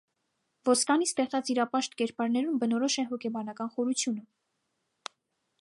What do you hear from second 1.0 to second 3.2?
ստեղծած իրապաշտ կերպարներուն բնորոշ է